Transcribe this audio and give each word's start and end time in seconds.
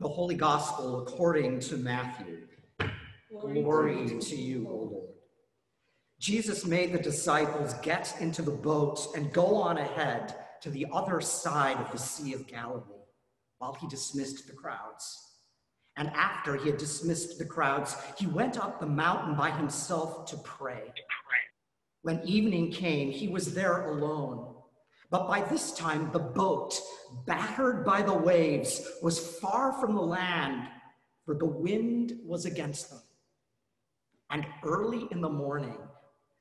The 0.00 0.08
Holy 0.08 0.34
Gospel 0.34 1.02
according 1.02 1.60
to 1.60 1.76
Matthew. 1.76 2.48
Glory 3.30 4.18
to 4.18 4.36
you, 4.36 4.66
O 4.68 4.74
Lord. 4.90 5.08
Jesus 6.18 6.66
made 6.66 6.92
the 6.92 6.98
disciples 6.98 7.74
get 7.74 8.16
into 8.20 8.42
the 8.42 8.50
boat 8.50 9.14
and 9.16 9.32
go 9.32 9.54
on 9.56 9.78
ahead 9.78 10.34
to 10.62 10.70
the 10.70 10.86
other 10.92 11.20
side 11.20 11.76
of 11.76 11.92
the 11.92 11.98
Sea 11.98 12.34
of 12.34 12.46
Galilee 12.48 12.82
while 13.58 13.74
he 13.74 13.86
dismissed 13.86 14.48
the 14.48 14.52
crowds. 14.52 15.20
And 15.96 16.08
after 16.10 16.56
he 16.56 16.70
had 16.70 16.78
dismissed 16.78 17.38
the 17.38 17.44
crowds, 17.44 17.96
he 18.18 18.26
went 18.26 18.58
up 18.58 18.80
the 18.80 18.86
mountain 18.86 19.36
by 19.36 19.50
himself 19.50 20.26
to 20.30 20.36
pray. 20.38 20.92
When 22.02 22.20
evening 22.26 22.72
came, 22.72 23.12
he 23.12 23.28
was 23.28 23.54
there 23.54 23.86
alone. 23.86 24.53
But 25.14 25.28
by 25.28 25.42
this 25.42 25.70
time, 25.70 26.10
the 26.10 26.18
boat, 26.18 26.76
battered 27.24 27.84
by 27.84 28.02
the 28.02 28.12
waves, 28.12 28.84
was 29.00 29.38
far 29.38 29.72
from 29.74 29.94
the 29.94 30.02
land, 30.02 30.66
for 31.24 31.36
the 31.36 31.46
wind 31.46 32.18
was 32.26 32.46
against 32.46 32.90
them. 32.90 33.00
And 34.30 34.44
early 34.64 35.06
in 35.12 35.20
the 35.20 35.28
morning, 35.28 35.78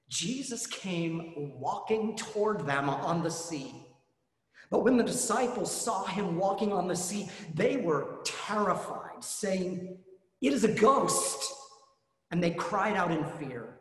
Jesus 0.09 0.66
came 0.66 1.54
walking 1.59 2.16
toward 2.17 2.66
them 2.66 2.90
on 2.90 3.22
the 3.22 3.30
sea. 3.30 3.76
But 4.72 4.84
when 4.84 4.98
the 4.98 5.03
disciples 5.03 5.72
saw 5.72 6.05
him 6.05 6.40
walking 6.40 6.73
on 6.73 6.88
the 6.88 6.95
sea, 6.95 7.30
they 7.53 7.78
were 7.78 8.22
terrified, 8.26 9.23
saying, 9.23 10.00
It 10.42 10.52
is 10.52 10.64
a 10.64 10.73
ghost. 10.73 11.44
And 12.31 12.42
they 12.42 12.50
cried 12.50 12.95
out 12.95 13.12
in 13.12 13.23
fear. 13.38 13.78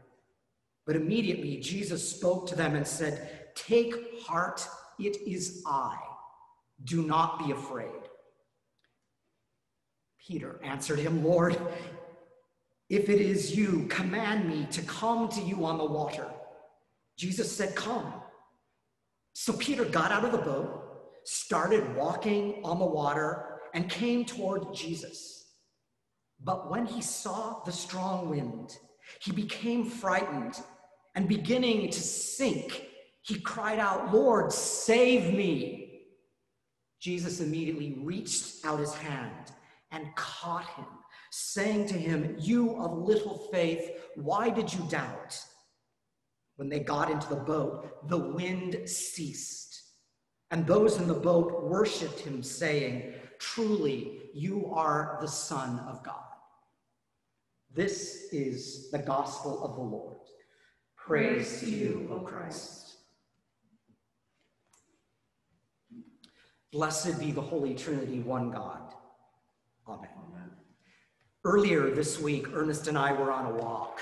But 0.85 0.97
immediately 0.97 1.61
Jesus 1.61 2.07
spoke 2.07 2.47
to 2.49 2.55
them 2.55 2.75
and 2.75 2.87
said, 2.87 3.55
Take 3.55 4.21
heart, 4.21 4.67
it 4.99 5.17
is 5.27 5.63
I. 5.67 5.97
Do 6.85 7.03
not 7.03 7.45
be 7.45 7.53
afraid. 7.53 7.91
Peter 10.27 10.61
answered 10.63 10.99
him, 10.99 11.25
Lord, 11.25 11.59
if 12.89 13.09
it 13.09 13.21
is 13.21 13.57
you, 13.57 13.87
command 13.89 14.49
me 14.49 14.67
to 14.71 14.83
come 14.83 15.29
to 15.31 15.41
you 15.41 15.65
on 15.65 15.79
the 15.79 15.85
water. 15.85 16.27
Jesus 17.17 17.51
said, 17.51 17.75
Come. 17.75 18.13
So 19.33 19.53
Peter 19.55 19.85
got 19.85 20.13
out 20.13 20.25
of 20.25 20.33
the 20.33 20.39
boat, 20.39 21.23
started 21.25 21.97
walking 21.97 22.61
on 22.65 22.79
the 22.79 22.85
water, 22.85 23.61
and 23.75 23.89
came 23.89 24.25
toward 24.25 24.75
Jesus. 24.75 25.47
But 26.45 26.71
when 26.71 26.87
he 26.87 27.01
saw 27.01 27.63
the 27.65 27.73
strong 27.73 28.29
wind, 28.29 28.77
he 29.21 29.33
became 29.33 29.85
frightened 29.85 30.61
and 31.15 31.29
beginning 31.29 31.91
to 31.91 32.01
sink, 32.01 32.89
he 33.23 33.41
cried 33.41 33.79
out, 33.79 34.13
Lord, 34.13 34.53
save 34.53 35.33
me. 35.33 36.03
Jesus 37.01 37.41
immediately 37.41 37.97
reached 38.03 38.65
out 38.65 38.81
his 38.81 38.95
hand 38.95 39.53
and 39.93 40.15
caught 40.17 40.67
him, 40.75 40.87
saying 41.31 41.87
to 41.87 41.95
him, 41.95 42.37
You 42.39 42.77
of 42.77 42.99
little 42.99 43.49
faith, 43.53 43.93
why 44.17 44.51
did 44.51 44.73
you 44.73 44.85
doubt? 44.89 45.41
When 46.57 46.69
they 46.69 46.81
got 46.81 47.11
into 47.11 47.29
the 47.29 47.37
boat, 47.37 48.09
the 48.09 48.19
wind 48.19 48.89
ceased, 48.89 49.83
and 50.51 50.67
those 50.67 50.99
in 50.99 51.09
the 51.09 51.15
boat 51.15 51.65
worshiped 51.65 52.21
him, 52.21 52.43
saying, 52.43 53.15
Truly, 53.39 54.21
you 54.35 54.71
are 54.73 55.19
the 55.21 55.29
Son 55.29 55.79
of 55.89 56.05
God. 56.05 56.17
This 57.75 58.29
is 58.33 58.91
the 58.91 58.99
gospel 58.99 59.65
of 59.65 59.77
the 59.77 59.83
Lord. 59.83 60.19
Praise 60.97 61.61
to 61.61 61.71
you, 61.71 62.09
O 62.13 62.21
Christ. 62.21 62.92
Blessed 66.73 67.21
be 67.21 67.33
the 67.33 67.41
Holy 67.41 67.75
Trinity, 67.75 68.21
one 68.21 68.51
God. 68.51 68.95
Amen. 69.87 70.09
Amen. 70.17 70.51
Earlier 71.45 71.91
this 71.91 72.19
week, 72.19 72.47
Ernest 72.55 72.89
and 72.89 72.97
I 72.97 73.13
were 73.13 73.31
on 73.31 73.45
a 73.45 73.55
walk. 73.63 74.01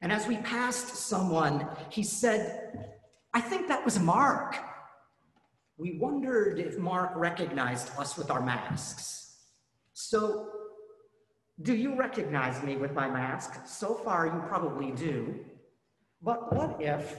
And 0.00 0.12
as 0.12 0.28
we 0.28 0.36
passed 0.36 0.94
someone, 0.94 1.66
he 1.90 2.04
said, 2.04 2.92
I 3.34 3.40
think 3.40 3.66
that 3.66 3.84
was 3.84 3.98
Mark. 3.98 4.56
We 5.76 5.98
wondered 5.98 6.60
if 6.60 6.78
Mark 6.78 7.10
recognized 7.16 7.90
us 7.98 8.16
with 8.16 8.30
our 8.30 8.40
masks. 8.40 9.38
So, 9.92 10.48
do 11.62 11.74
you 11.74 11.96
recognize 11.98 12.62
me 12.62 12.76
with 12.76 12.92
my 12.92 13.08
mask? 13.08 13.66
So 13.66 13.94
far, 13.94 14.26
you 14.26 14.40
probably 14.46 14.92
do. 14.92 15.40
But 16.22 16.54
what 16.54 16.80
if 16.80 17.18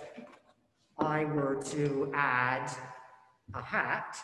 I 0.97 1.25
were 1.25 1.61
to 1.71 2.11
add 2.16 2.71
a 3.53 3.61
hat? 3.61 4.17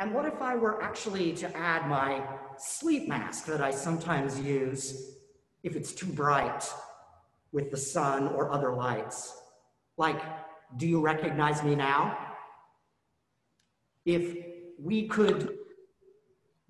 And 0.00 0.14
what 0.14 0.24
if 0.24 0.40
I 0.40 0.56
were 0.56 0.82
actually 0.82 1.34
to 1.34 1.54
add 1.54 1.86
my 1.86 2.22
sleep 2.56 3.06
mask 3.06 3.44
that 3.44 3.60
I 3.60 3.70
sometimes 3.70 4.40
use 4.40 5.16
if 5.62 5.76
it's 5.76 5.92
too 5.92 6.06
bright 6.06 6.66
with 7.52 7.70
the 7.70 7.76
sun 7.76 8.28
or 8.28 8.50
other 8.50 8.72
lights? 8.72 9.38
Like, 9.98 10.22
do 10.78 10.88
you 10.88 11.02
recognize 11.02 11.62
me 11.62 11.74
now? 11.74 12.16
If 14.06 14.38
we 14.78 15.06
could 15.06 15.58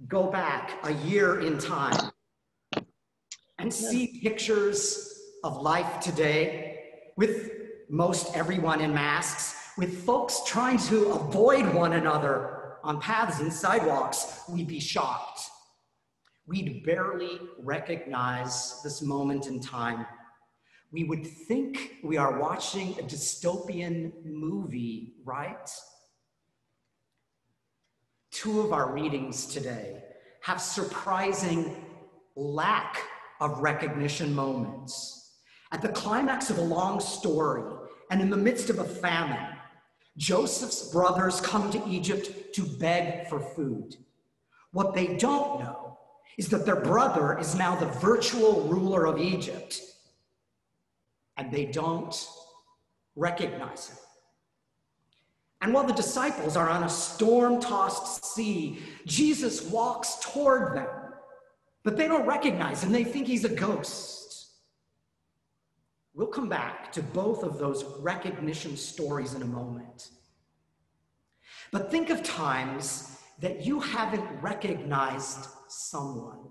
go 0.09 0.27
back 0.27 0.73
a 0.83 0.93
year 0.93 1.39
in 1.39 1.57
time 1.57 2.11
and 3.61 3.73
see 3.73 4.19
pictures 4.25 5.21
of 5.45 5.62
life 5.62 6.01
today, 6.01 6.79
with 7.17 7.53
most 7.89 8.37
everyone 8.37 8.81
in 8.81 8.93
masks, 8.93 9.55
with 9.79 10.05
folks 10.05 10.41
trying 10.45 10.79
to 10.79 11.12
avoid 11.12 11.73
one 11.73 11.93
another 11.93 12.59
on 12.83 13.01
paths 13.01 13.41
and 13.41 13.53
sidewalks, 13.53 14.43
we'd 14.49 14.69
be 14.69 14.81
shocked. 14.81 15.41
We'd 16.47 16.85
barely 16.85 17.41
recognize 17.59 18.81
this 18.83 19.03
moment 19.03 19.47
in 19.47 19.61
time. 19.61 20.07
We 20.93 21.05
would 21.05 21.25
think 21.25 21.99
we 22.03 22.17
are 22.17 22.41
watching 22.41 22.99
a 22.99 23.03
dystopian 23.03 24.13
movie, 24.25 25.15
right? 25.25 25.71
Two 28.33 28.61
of 28.61 28.73
our 28.73 28.93
readings 28.93 29.47
today 29.47 30.03
have 30.43 30.61
surprising 30.61 31.77
lack 32.35 32.99
of 33.41 33.61
recognition 33.61 34.35
moments. 34.35 35.39
At 35.73 35.83
the 35.83 35.89
climax 35.91 36.51
of 36.51 36.59
a 36.59 36.62
long 36.62 36.99
story 36.99 37.62
and 38.11 38.21
in 38.21 38.31
the 38.31 38.37
midst 38.37 38.71
of 38.71 38.81
a 38.81 38.85
famine, 38.85 39.50
Joseph's 40.16 40.91
brothers 40.91 41.41
come 41.41 41.71
to 41.71 41.88
Egypt 41.88 42.54
to 42.54 42.62
beg 42.62 43.28
for 43.28 43.41
food. 43.41 43.97
What 44.72 44.94
they 44.94 45.16
don't 45.16 45.60
know 45.60 45.98
is 46.37 46.48
that 46.48 46.66
their 46.66 46.81
brother 46.81 47.38
is 47.38 47.54
now 47.54 47.76
the 47.76 47.87
virtual 47.87 48.62
ruler 48.62 49.06
of 49.06 49.19
Egypt, 49.19 49.81
and 51.37 51.50
they 51.50 51.66
don't 51.66 52.26
recognize 53.16 53.88
him. 53.88 53.99
And 55.62 55.75
while 55.75 55.84
the 55.84 55.93
disciples 55.93 56.56
are 56.56 56.70
on 56.70 56.84
a 56.84 56.88
storm 56.88 57.60
tossed 57.60 58.25
sea, 58.25 58.78
Jesus 59.06 59.62
walks 59.62 60.16
toward 60.22 60.76
them, 60.76 60.88
but 61.82 61.97
they 61.97 62.09
don't 62.09 62.26
recognize 62.26 62.82
him. 62.82 62.93
They 62.93 63.04
think 63.04 63.26
he's 63.26 63.44
a 63.44 63.54
ghost. 63.54 64.19
We'll 66.15 66.26
come 66.26 66.48
back 66.48 66.91
to 66.93 67.03
both 67.03 67.43
of 67.43 67.59
those 67.59 67.84
recognition 68.00 68.76
stories 68.76 69.34
in 69.34 69.43
a 69.43 69.47
moment. 69.47 70.09
But 71.71 71.91
think 71.91 72.10
of 72.10 72.22
times 72.22 73.16
that 73.38 73.65
you 73.65 73.81
haven't 73.81 74.43
recognized 74.43 75.47
someone. 75.69 76.50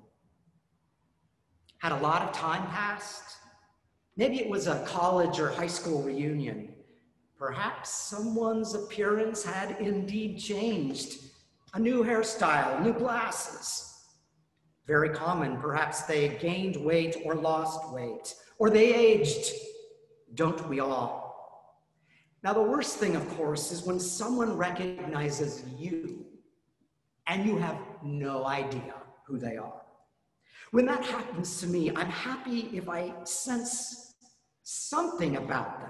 Had 1.80 1.92
a 1.92 2.00
lot 2.00 2.22
of 2.22 2.32
time 2.32 2.68
passed? 2.68 3.38
Maybe 4.16 4.40
it 4.40 4.50
was 4.50 4.68
a 4.68 4.84
college 4.86 5.40
or 5.40 5.50
high 5.50 5.68
school 5.68 6.02
reunion. 6.02 6.74
Perhaps 7.38 7.90
someone's 7.90 8.76
appearance 8.76 9.44
had 9.44 9.78
indeed 9.80 10.40
changed. 10.40 11.22
A 11.74 11.80
new 11.80 12.04
hairstyle, 12.04 12.82
new 12.82 12.94
glasses. 12.94 13.86
Very 14.88 15.10
common, 15.10 15.58
perhaps 15.58 16.02
they 16.02 16.30
gained 16.40 16.76
weight 16.78 17.18
or 17.24 17.36
lost 17.36 17.94
weight 17.94 18.34
or 18.60 18.70
they 18.70 18.94
aged. 18.94 19.54
Don't 20.36 20.68
we 20.70 20.80
all? 20.80 21.28
Now, 22.44 22.54
the 22.54 22.62
worst 22.62 22.98
thing, 22.98 23.16
of 23.16 23.28
course, 23.36 23.72
is 23.72 23.84
when 23.84 24.00
someone 24.00 24.56
recognizes 24.56 25.64
you 25.78 26.26
and 27.28 27.46
you 27.46 27.58
have 27.58 27.78
no 28.04 28.46
idea 28.46 28.94
who 29.26 29.38
they 29.38 29.58
are. 29.58 29.82
When 30.72 30.86
that 30.86 31.04
happens 31.04 31.60
to 31.62 31.68
me, 31.68 31.90
I'm 31.90 32.10
happy 32.10 32.70
if 32.74 32.88
I 32.88 33.14
sense 33.24 34.14
something 34.64 35.36
about 35.38 35.80
them. 35.80 35.90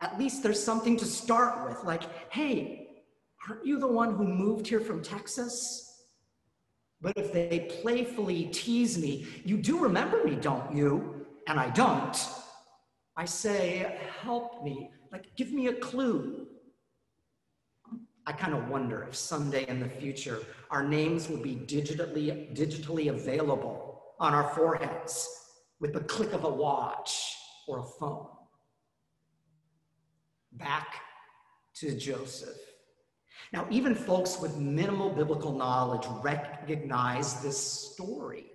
At 0.00 0.18
least 0.18 0.42
there's 0.42 0.62
something 0.62 0.96
to 0.98 1.04
start 1.04 1.68
with, 1.68 1.82
like, 1.84 2.02
hey, 2.30 2.88
aren't 3.48 3.64
you 3.64 3.78
the 3.78 3.86
one 3.86 4.14
who 4.14 4.24
moved 4.24 4.66
here 4.66 4.80
from 4.80 5.02
Texas? 5.02 6.04
But 7.00 7.16
if 7.16 7.32
they 7.32 7.70
playfully 7.82 8.44
tease 8.52 8.98
me, 8.98 9.26
you 9.44 9.56
do 9.56 9.78
remember 9.78 10.22
me, 10.22 10.36
don't 10.36 10.74
you? 10.74 11.21
And 11.48 11.58
I 11.58 11.70
don't, 11.70 12.16
I 13.16 13.24
say, 13.24 13.98
help 14.22 14.62
me, 14.62 14.90
like 15.10 15.34
give 15.36 15.52
me 15.52 15.68
a 15.68 15.74
clue. 15.74 16.46
I 18.24 18.32
kind 18.32 18.54
of 18.54 18.68
wonder 18.68 19.04
if 19.08 19.16
someday 19.16 19.66
in 19.66 19.80
the 19.80 19.88
future 19.88 20.40
our 20.70 20.84
names 20.86 21.28
will 21.28 21.42
be 21.42 21.56
digitally, 21.56 22.56
digitally 22.56 23.10
available 23.10 24.02
on 24.20 24.32
our 24.32 24.48
foreheads 24.54 25.28
with 25.80 25.92
the 25.92 26.00
click 26.00 26.32
of 26.32 26.44
a 26.44 26.48
watch 26.48 27.34
or 27.66 27.80
a 27.80 27.82
phone. 27.82 28.28
Back 30.52 31.00
to 31.74 31.96
Joseph. 31.98 32.56
Now, 33.52 33.66
even 33.70 33.94
folks 33.94 34.38
with 34.40 34.56
minimal 34.56 35.10
biblical 35.10 35.52
knowledge 35.52 36.06
recognize 36.22 37.42
this 37.42 37.58
story. 37.58 38.46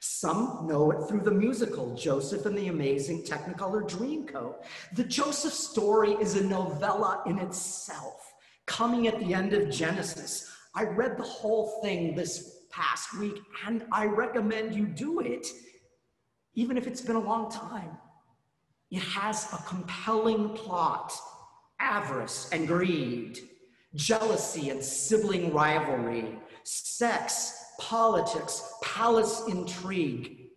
Some 0.00 0.66
know 0.66 0.90
it 0.90 1.08
through 1.08 1.20
the 1.20 1.30
musical 1.30 1.94
Joseph 1.94 2.46
and 2.46 2.56
the 2.56 2.68
Amazing 2.68 3.22
Technicolor 3.22 3.88
Dreamcoat. 3.88 4.56
The 4.94 5.04
Joseph 5.04 5.52
story 5.52 6.12
is 6.12 6.36
a 6.36 6.44
novella 6.44 7.22
in 7.26 7.38
itself, 7.38 8.32
coming 8.66 9.06
at 9.06 9.18
the 9.18 9.34
end 9.34 9.52
of 9.52 9.70
Genesis. 9.70 10.50
I 10.74 10.84
read 10.84 11.16
the 11.16 11.22
whole 11.22 11.80
thing 11.82 12.14
this 12.14 12.64
past 12.70 13.18
week, 13.18 13.40
and 13.66 13.84
I 13.92 14.06
recommend 14.06 14.74
you 14.74 14.86
do 14.86 15.20
it, 15.20 15.46
even 16.54 16.76
if 16.76 16.86
it's 16.86 17.00
been 17.00 17.16
a 17.16 17.20
long 17.20 17.50
time. 17.50 17.96
It 18.90 19.02
has 19.02 19.52
a 19.52 19.56
compelling 19.68 20.50
plot 20.50 21.12
avarice 21.80 22.48
and 22.52 22.66
greed, 22.66 23.38
jealousy 23.94 24.70
and 24.70 24.82
sibling 24.82 25.52
rivalry, 25.52 26.38
sex, 26.62 27.64
politics, 27.78 28.73
palace 28.94 29.42
intrigue. 29.48 30.50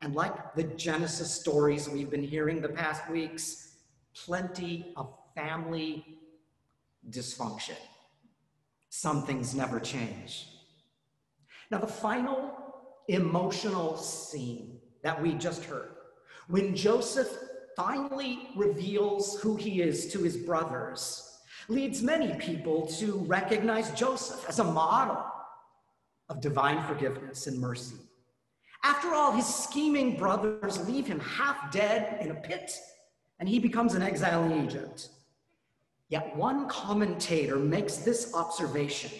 And 0.00 0.14
like 0.14 0.54
the 0.54 0.64
Genesis 0.64 1.32
stories 1.32 1.88
we've 1.88 2.10
been 2.10 2.22
hearing 2.22 2.60
the 2.60 2.68
past 2.68 3.08
weeks, 3.10 3.76
plenty 4.14 4.92
of 4.96 5.12
family 5.34 6.18
dysfunction. 7.10 7.76
Some 8.90 9.24
things 9.26 9.54
never 9.54 9.80
change. 9.80 10.48
Now, 11.70 11.78
the 11.78 11.86
final 11.86 12.52
emotional 13.08 13.96
scene 13.96 14.78
that 15.02 15.20
we 15.20 15.32
just 15.34 15.64
heard, 15.64 15.90
when 16.48 16.76
Joseph 16.76 17.28
finally 17.76 18.50
reveals 18.54 19.40
who 19.40 19.56
he 19.56 19.82
is 19.82 20.12
to 20.12 20.18
his 20.20 20.36
brothers, 20.36 21.38
leads 21.68 22.02
many 22.02 22.34
people 22.34 22.86
to 22.98 23.18
recognize 23.26 23.90
Joseph 23.92 24.44
as 24.48 24.58
a 24.58 24.64
model 24.64 25.24
of 26.32 26.40
divine 26.40 26.82
forgiveness 26.84 27.46
and 27.46 27.60
mercy. 27.60 27.96
After 28.82 29.14
all, 29.14 29.32
his 29.32 29.46
scheming 29.46 30.16
brothers 30.16 30.88
leave 30.88 31.06
him 31.06 31.20
half 31.20 31.70
dead 31.70 32.22
in 32.22 32.30
a 32.30 32.34
pit, 32.34 32.72
and 33.38 33.46
he 33.48 33.58
becomes 33.58 33.94
an 33.94 34.02
exile 34.02 34.42
in 34.44 34.64
Egypt. 34.64 35.10
Yet 36.08 36.34
one 36.34 36.68
commentator 36.68 37.56
makes 37.56 37.96
this 37.96 38.34
observation 38.34 39.10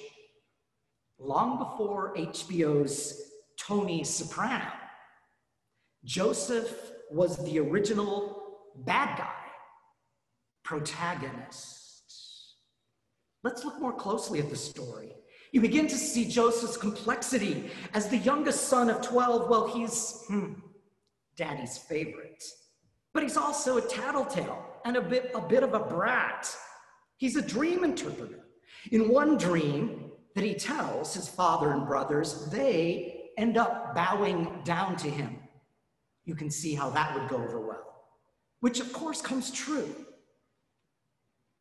long 1.18 1.58
before 1.58 2.14
HBO's 2.16 3.30
Tony 3.58 4.04
Soprano. 4.04 4.72
Joseph 6.04 6.90
was 7.10 7.36
the 7.44 7.58
original 7.58 8.42
bad 8.74 9.18
guy, 9.18 9.44
protagonist. 10.64 12.56
Let's 13.44 13.64
look 13.64 13.78
more 13.78 13.92
closely 13.92 14.40
at 14.40 14.48
the 14.48 14.56
story. 14.56 15.12
You 15.52 15.60
begin 15.60 15.86
to 15.88 15.96
see 15.96 16.24
Joseph's 16.24 16.78
complexity 16.78 17.70
as 17.92 18.08
the 18.08 18.16
youngest 18.16 18.68
son 18.68 18.88
of 18.88 19.02
12. 19.02 19.50
Well, 19.50 19.68
he's 19.68 20.24
hmm, 20.26 20.54
daddy's 21.36 21.76
favorite, 21.76 22.42
but 23.12 23.22
he's 23.22 23.36
also 23.36 23.76
a 23.76 23.82
tattletale 23.82 24.66
and 24.86 24.96
a 24.96 25.02
bit, 25.02 25.30
a 25.34 25.40
bit 25.40 25.62
of 25.62 25.74
a 25.74 25.80
brat. 25.80 26.54
He's 27.18 27.36
a 27.36 27.42
dream 27.42 27.84
interpreter. 27.84 28.40
In 28.90 29.10
one 29.10 29.36
dream 29.36 30.10
that 30.34 30.42
he 30.42 30.54
tells 30.54 31.14
his 31.14 31.28
father 31.28 31.72
and 31.72 31.86
brothers, 31.86 32.46
they 32.46 33.30
end 33.36 33.58
up 33.58 33.94
bowing 33.94 34.62
down 34.64 34.96
to 34.96 35.10
him. 35.10 35.36
You 36.24 36.34
can 36.34 36.50
see 36.50 36.74
how 36.74 36.88
that 36.90 37.14
would 37.14 37.28
go 37.28 37.36
over 37.36 37.60
well, 37.60 38.06
which 38.60 38.80
of 38.80 38.92
course 38.92 39.20
comes 39.20 39.50
true. 39.50 39.94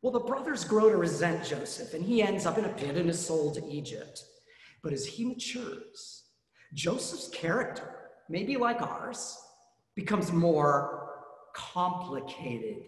Well, 0.02 0.12
the 0.12 0.18
brothers 0.18 0.64
grow 0.64 0.90
to 0.90 0.96
resent 0.96 1.44
Joseph, 1.44 1.94
and 1.94 2.04
he 2.04 2.22
ends 2.22 2.44
up 2.44 2.58
in 2.58 2.64
a 2.64 2.68
pit 2.68 2.96
and 2.96 3.08
is 3.08 3.24
sold 3.24 3.54
to 3.54 3.66
Egypt. 3.68 4.24
But 4.82 4.92
as 4.92 5.06
he 5.06 5.24
matures, 5.24 6.24
Joseph's 6.74 7.28
character, 7.28 8.10
maybe 8.28 8.56
like 8.56 8.82
ours, 8.82 9.38
becomes 9.94 10.32
more 10.32 11.08
complicated. 11.54 12.82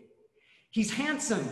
He's 0.70 0.92
handsome, 0.92 1.48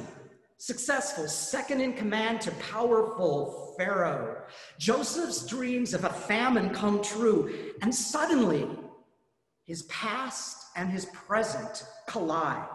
successful, 0.58 1.28
second 1.28 1.80
in 1.80 1.92
command 1.92 2.40
to 2.40 2.50
powerful 2.52 3.76
Pharaoh. 3.78 4.42
Joseph's 4.80 5.46
dreams 5.46 5.94
of 5.94 6.04
a 6.04 6.10
famine 6.10 6.70
come 6.70 7.02
true, 7.04 7.72
and 7.82 7.94
suddenly 7.94 8.68
his 9.64 9.82
past 9.84 10.56
and 10.74 10.90
his 10.90 11.04
present 11.04 11.84
collide. 12.08 12.66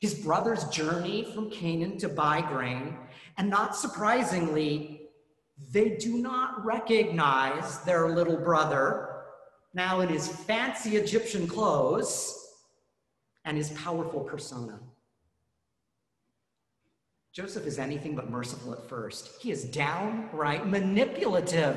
His 0.00 0.14
brothers 0.14 0.64
journey 0.64 1.24
from 1.34 1.50
Canaan 1.50 1.98
to 1.98 2.08
buy 2.08 2.40
grain, 2.40 2.96
and 3.36 3.50
not 3.50 3.76
surprisingly, 3.76 5.02
they 5.72 5.90
do 5.90 6.18
not 6.18 6.64
recognize 6.64 7.78
their 7.80 8.08
little 8.08 8.38
brother, 8.38 9.24
now 9.74 10.00
in 10.00 10.08
his 10.08 10.26
fancy 10.26 10.96
Egyptian 10.96 11.46
clothes 11.46 12.36
and 13.44 13.56
his 13.56 13.70
powerful 13.70 14.20
persona. 14.20 14.78
Joseph 17.32 17.66
is 17.66 17.78
anything 17.78 18.16
but 18.16 18.30
merciful 18.30 18.72
at 18.72 18.88
first. 18.88 19.30
He 19.40 19.52
is 19.52 19.64
downright 19.64 20.66
manipulative 20.66 21.76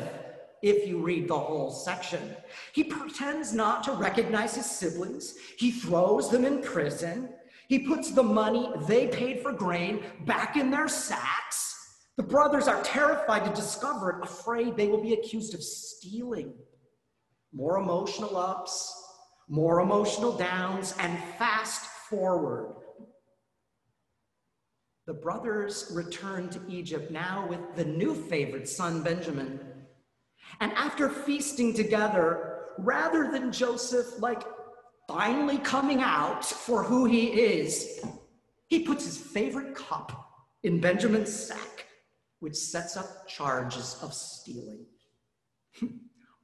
if 0.63 0.87
you 0.87 0.97
read 0.99 1.27
the 1.27 1.37
whole 1.37 1.71
section. 1.71 2.35
He 2.71 2.85
pretends 2.85 3.53
not 3.53 3.83
to 3.83 3.91
recognize 3.91 4.55
his 4.55 4.65
siblings. 4.65 5.35
He 5.57 5.71
throws 5.71 6.31
them 6.31 6.45
in 6.45 6.61
prison. 6.61 7.29
He 7.67 7.79
puts 7.79 8.11
the 8.11 8.23
money 8.23 8.69
they 8.87 9.07
paid 9.07 9.41
for 9.41 9.51
grain 9.51 10.03
back 10.25 10.57
in 10.57 10.69
their 10.69 10.87
sacks. 10.87 11.73
The 12.17 12.23
brothers 12.23 12.67
are 12.67 12.81
terrified 12.83 13.45
to 13.45 13.53
discover 13.53 14.11
it, 14.11 14.23
afraid 14.23 14.77
they 14.77 14.87
will 14.87 15.01
be 15.01 15.13
accused 15.13 15.53
of 15.53 15.63
stealing. 15.63 16.53
More 17.51 17.77
emotional 17.77 18.37
ups, 18.37 18.93
more 19.47 19.79
emotional 19.79 20.35
downs, 20.37 20.93
and 20.99 21.17
fast 21.37 21.85
forward. 22.09 22.75
The 25.05 25.13
brothers 25.13 25.91
return 25.93 26.49
to 26.49 26.61
Egypt 26.69 27.11
now 27.11 27.45
with 27.47 27.59
the 27.75 27.85
new 27.85 28.15
favorite 28.15 28.69
son, 28.69 29.03
Benjamin. 29.03 29.59
And 30.59 30.71
after 30.73 31.09
feasting 31.09 31.73
together, 31.73 32.67
rather 32.77 33.31
than 33.31 33.51
Joseph 33.51 34.19
like 34.19 34.43
finally 35.07 35.57
coming 35.59 36.01
out 36.01 36.45
for 36.45 36.83
who 36.83 37.05
he 37.05 37.27
is, 37.27 38.03
he 38.67 38.79
puts 38.79 39.05
his 39.05 39.17
favorite 39.17 39.75
cup 39.75 40.29
in 40.63 40.79
Benjamin's 40.79 41.33
sack, 41.33 41.85
which 42.39 42.55
sets 42.55 42.97
up 42.97 43.27
charges 43.27 43.97
of 44.01 44.13
stealing. 44.13 44.85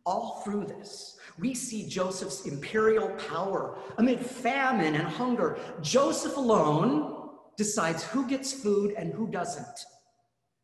All 0.05 0.41
through 0.43 0.65
this, 0.65 1.17
we 1.37 1.53
see 1.53 1.87
Joseph's 1.87 2.45
imperial 2.45 3.09
power 3.29 3.77
amid 3.97 4.19
famine 4.19 4.95
and 4.95 5.07
hunger. 5.07 5.59
Joseph 5.81 6.37
alone 6.37 7.29
decides 7.57 8.03
who 8.03 8.27
gets 8.27 8.53
food 8.53 8.93
and 8.97 9.13
who 9.13 9.27
doesn't, 9.27 9.85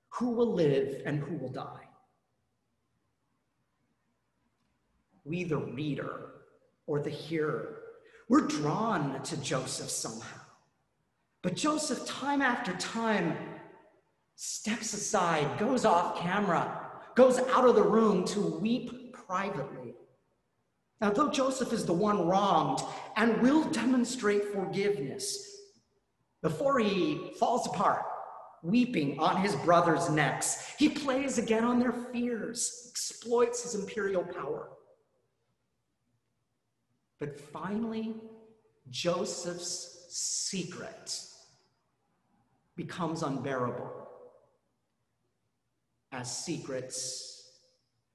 who 0.10 0.32
will 0.32 0.54
live 0.54 1.02
and 1.06 1.20
who 1.20 1.36
will 1.36 1.52
die. 1.52 1.88
We, 5.24 5.44
the 5.44 5.58
reader 5.58 6.32
or 6.88 7.02
the 7.02 7.10
hearer, 7.10 7.75
we're 8.28 8.48
drawn 8.48 9.22
to 9.24 9.38
Joseph 9.38 9.90
somehow. 9.90 10.42
But 11.44 11.56
Joseph, 11.56 12.06
time 12.08 12.42
after 12.42 12.74
time, 12.74 13.38
steps 14.36 14.94
aside, 14.94 15.60
goes 15.60 15.86
off 15.86 16.20
camera, 16.20 16.90
goes 17.16 17.38
out 17.40 17.68
of 17.68 17.76
the 17.76 17.84
room 17.84 18.26
to 18.26 18.42
weep 18.60 19.14
privately. 19.14 19.94
Now, 21.02 21.12
though 21.12 21.30
Joseph 21.30 21.72
is 21.72 21.86
the 21.86 21.94
one 21.94 22.28
wronged 22.28 22.80
and 23.16 23.42
will 23.42 23.70
demonstrate 23.70 24.54
forgiveness, 24.54 25.56
before 26.42 26.80
he 26.80 27.34
falls 27.40 27.68
apart, 27.68 28.04
weeping 28.64 29.20
on 29.20 29.42
his 29.42 29.56
brothers' 29.58 30.10
necks, 30.10 30.74
he 30.78 30.90
plays 30.90 31.38
again 31.38 31.64
on 31.64 31.80
their 31.80 31.92
fears, 31.92 32.88
exploits 32.90 33.64
his 33.64 33.76
imperial 33.76 34.24
power. 34.24 34.70
But 37.20 37.40
finally, 37.40 38.16
Joseph's 38.90 40.06
secret 40.10 41.20
becomes 42.76 43.24
unbearable, 43.24 44.08
as 46.12 46.46
secrets 46.46 47.50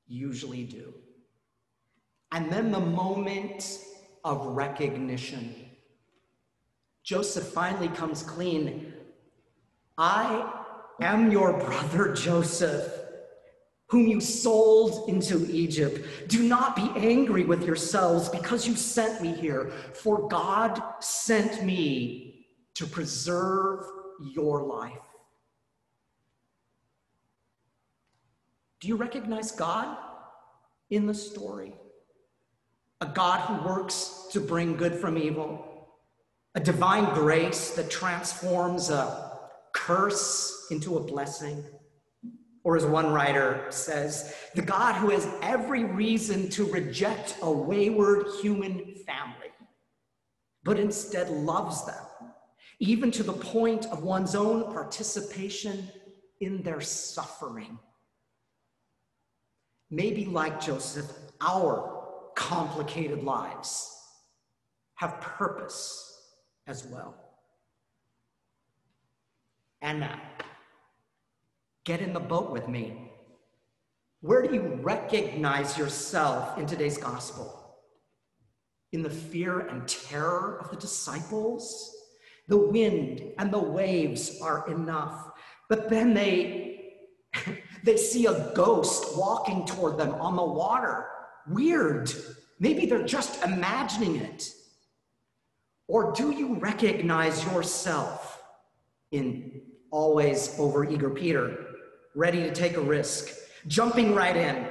usually 0.07 0.65
do. 0.65 0.93
And 2.33 2.51
then 2.53 2.71
the 2.71 2.81
moment 2.81 3.79
of 4.25 4.47
recognition. 4.47 5.55
Joseph 7.03 7.49
finally 7.49 7.89
comes 7.89 8.23
clean. 8.23 8.93
I 9.97 10.65
am 11.01 11.33
your 11.33 11.59
brother 11.59 12.13
Joseph, 12.13 13.00
whom 13.91 14.07
you 14.07 14.21
sold 14.21 15.09
into 15.09 15.51
Egypt. 15.51 16.29
Do 16.29 16.45
not 16.45 16.77
be 16.77 16.91
angry 16.97 17.45
with 17.45 17.65
yourselves 17.65 18.29
because 18.29 18.67
you 18.67 18.77
sent 18.77 19.21
me 19.21 19.33
here, 19.33 19.73
for 19.95 20.29
God 20.29 20.81
sent 21.01 21.65
me 21.65 22.47
to 22.75 22.87
preserve 22.87 23.81
your 24.33 24.63
life. 24.63 24.93
Do 28.81 28.87
you 28.87 28.97
recognize 28.97 29.51
God 29.51 29.97
in 30.89 31.07
the 31.07 31.15
story? 31.15 31.75
A 33.01 33.07
God 33.07 33.41
who 33.41 33.69
works 33.69 34.29
to 34.31 34.41
bring 34.41 34.77
good 34.77 34.95
from 34.95 35.19
evil, 35.19 35.89
a 36.55 36.61
divine 36.61 37.13
grace 37.13 37.71
that 37.71 37.91
transforms 37.91 38.89
a 38.89 39.33
curse 39.75 40.67
into 40.71 40.97
a 40.97 41.01
blessing. 41.01 41.65
Or, 42.71 42.77
as 42.77 42.87
one 42.87 43.13
writer 43.13 43.67
says, 43.71 44.33
the 44.55 44.63
God 44.63 44.95
who 44.95 45.11
has 45.11 45.27
every 45.43 45.83
reason 45.83 46.49
to 46.51 46.65
reject 46.67 47.35
a 47.43 47.51
wayward 47.51 48.29
human 48.41 48.95
family, 49.05 49.51
but 50.63 50.79
instead 50.79 51.31
loves 51.31 51.85
them, 51.85 52.31
even 52.79 53.11
to 53.11 53.25
the 53.25 53.33
point 53.33 53.87
of 53.87 54.05
one's 54.05 54.37
own 54.37 54.73
participation 54.73 55.89
in 56.41 56.63
their 56.63 56.81
suffering. 56.81 57.77
Maybe, 59.91 60.27
like 60.27 60.61
Joseph, 60.61 61.11
our 61.41 62.05
complicated 62.37 63.25
lives 63.25 63.93
have 64.95 65.21
purpose 65.21 66.23
as 66.69 66.87
well. 66.87 67.17
And 69.83 69.99
now, 69.99 70.21
get 71.85 72.01
in 72.01 72.13
the 72.13 72.21
boat 72.21 72.51
with 72.51 72.69
me. 72.69 73.11
Where 74.21 74.43
do 74.43 74.55
you 74.55 74.79
recognize 74.83 75.79
yourself 75.79 76.59
in 76.59 76.67
today's 76.67 76.99
gospel? 76.99 77.79
In 78.93 79.03
the 79.03 79.11
fear 79.11 79.61
and 79.61 79.89
terror 79.89 80.59
of 80.61 80.71
the 80.71 80.77
disciples? 80.77 81.95
The 82.49 82.59
wind 82.59 83.23
and 83.39 83.53
the 83.53 83.59
waves 83.59 84.41
are 84.43 84.69
enough. 84.71 85.31
But 85.69 85.89
then 85.89 86.13
they, 86.13 86.97
they 87.85 87.97
see 87.97 88.27
a 88.27 88.53
ghost 88.55 89.17
walking 89.17 89.65
toward 89.65 89.97
them 89.97 90.15
on 90.15 90.37
the 90.37 90.45
water. 90.45 91.07
Weird. 91.49 92.13
Maybe 92.59 92.85
they're 92.85 93.07
just 93.07 93.43
imagining 93.43 94.17
it. 94.17 94.53
Or 95.89 96.13
do 96.13 96.31
you 96.31 96.55
recognize 96.57 97.45
yourself 97.47 98.43
in 99.13 99.63
always 99.91 100.57
overeager 100.57 101.15
Peter, 101.15 101.70
ready 102.15 102.43
to 102.43 102.53
take 102.53 102.77
a 102.77 102.81
risk, 102.81 103.31
jumping 103.67 104.15
right 104.15 104.37
in, 104.37 104.67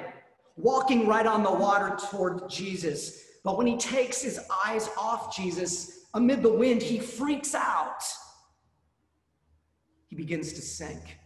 walking 0.57 1.07
right 1.07 1.25
on 1.25 1.43
the 1.43 1.51
water 1.51 1.97
toward 2.09 2.49
Jesus? 2.49 3.23
But 3.43 3.57
when 3.57 3.67
he 3.67 3.77
takes 3.77 4.21
his 4.21 4.39
eyes 4.65 4.89
off 4.97 5.35
Jesus 5.35 6.05
amid 6.13 6.43
the 6.43 6.51
wind, 6.53 6.81
he 6.81 6.99
freaks 6.99 7.55
out. 7.55 8.03
He 10.07 10.15
begins 10.15 10.53
to 10.53 10.61
sink. 10.61 11.17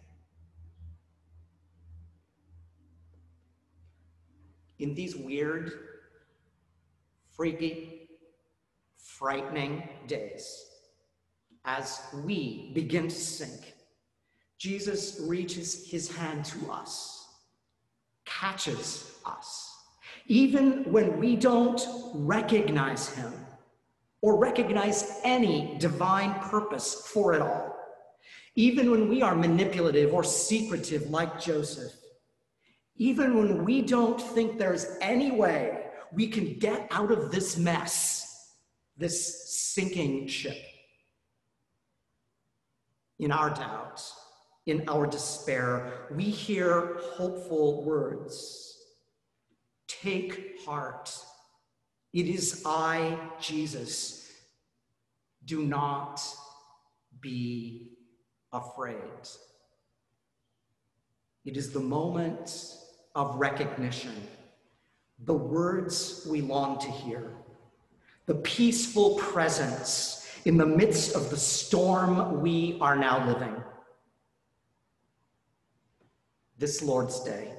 In 4.80 4.94
these 4.94 5.16
weird, 5.16 5.72
freaky, 7.32 8.10
frightening 8.98 9.88
days, 10.08 10.66
as 11.66 12.02
we 12.26 12.72
begin 12.74 13.08
to 13.08 13.16
sink, 13.16 13.74
Jesus 14.64 15.20
reaches 15.20 15.92
his 15.92 16.10
hand 16.10 16.46
to 16.46 16.72
us, 16.72 17.28
catches 18.24 19.12
us, 19.26 19.78
even 20.28 20.90
when 20.90 21.20
we 21.20 21.36
don't 21.36 21.86
recognize 22.14 23.10
him 23.10 23.34
or 24.22 24.38
recognize 24.38 25.20
any 25.26 25.76
divine 25.80 26.34
purpose 26.36 27.06
for 27.14 27.34
it 27.34 27.42
all, 27.42 27.76
even 28.56 28.90
when 28.90 29.10
we 29.10 29.22
are 29.22 29.36
manipulative 29.36 30.14
or 30.14 30.24
secretive 30.24 31.10
like 31.10 31.42
Joseph, 31.42 31.92
even 32.96 33.38
when 33.38 33.66
we 33.66 33.82
don't 33.82 34.22
think 34.22 34.58
there's 34.58 34.96
any 35.02 35.32
way 35.32 35.88
we 36.14 36.26
can 36.26 36.58
get 36.58 36.88
out 36.90 37.12
of 37.12 37.34
this 37.34 37.58
mess 37.58 38.22
this 38.96 39.74
sinking 39.74 40.26
ship. 40.26 40.56
In 43.20 43.30
our 43.30 43.50
doubt, 43.50 44.02
in 44.66 44.88
our 44.88 45.06
despair, 45.06 46.08
we 46.12 46.24
hear 46.24 46.98
hopeful 47.16 47.84
words 47.84 48.70
Take 49.88 50.60
heart. 50.66 51.16
It 52.14 52.28
is 52.28 52.64
I, 52.66 53.18
Jesus. 53.40 54.32
Do 55.46 55.64
not 55.64 56.22
be 57.22 57.92
afraid. 58.52 58.96
It 61.46 61.58
is 61.58 61.72
the 61.72 61.80
moment 61.80 62.76
of 63.16 63.36
recognition, 63.36 64.16
the 65.26 65.34
words 65.34 66.26
we 66.30 66.42
long 66.42 66.80
to 66.80 66.90
hear 66.90 67.32
the 68.26 68.36
peaceful 68.36 69.16
presence 69.16 70.26
in 70.46 70.58
the 70.58 70.66
midst 70.66 71.14
of 71.16 71.30
the 71.30 71.38
storm 71.38 72.42
we 72.42 72.78
are 72.80 72.96
now 72.96 73.26
living. 73.28 73.56
This 76.58 76.82
Lord's 76.82 77.24
Day, 77.24 77.54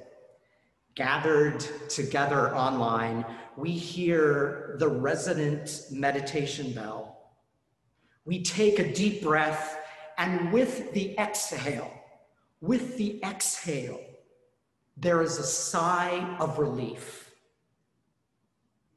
gathered 0.95 1.59
together 1.89 2.55
online, 2.55 3.25
we 3.57 3.71
hear 3.71 4.75
the 4.79 4.87
resonant 4.87 5.81
meditation 5.91 6.73
bell. 6.73 7.31
We 8.25 8.43
take 8.43 8.79
a 8.79 8.93
deep 8.93 9.21
breath, 9.21 9.77
and 10.17 10.51
with 10.51 10.93
the 10.93 11.17
exhale, 11.19 11.91
with 12.61 12.97
the 12.97 13.21
exhale, 13.23 13.99
there 14.97 15.21
is 15.21 15.37
a 15.37 15.43
sigh 15.43 16.37
of 16.39 16.57
relief, 16.57 17.31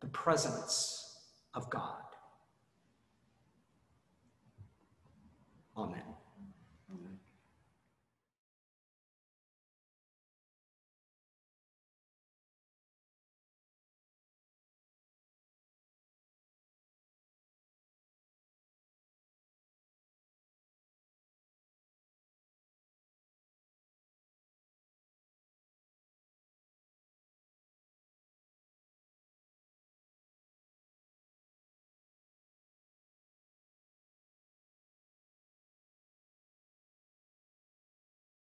the 0.01 0.07
presence 0.07 1.19
of 1.55 1.69
God. 1.69 2.03
Amen. 5.77 6.03